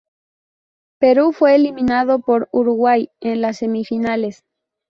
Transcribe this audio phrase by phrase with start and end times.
[0.99, 4.43] Perú fue eliminado por Uruguay en las semifinales.